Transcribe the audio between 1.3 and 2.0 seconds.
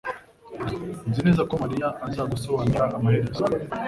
ko mariya